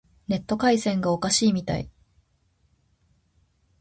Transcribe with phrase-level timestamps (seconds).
[0.27, 1.91] ネット回線がおかしいみたい。